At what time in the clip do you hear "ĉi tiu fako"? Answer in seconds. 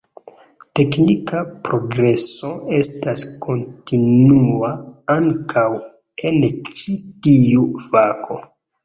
6.81-8.39